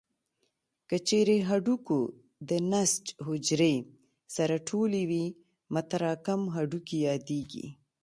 [0.89, 1.99] که چیرې هډوکو
[2.49, 3.75] د نسج حجرې
[4.35, 5.25] سره ټولې وي
[5.73, 7.65] متراکم هډوکي یادېږي.